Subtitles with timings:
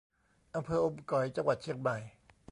[0.55, 1.97] อำเภออมก๋อย จังหวัดเชียงใหม่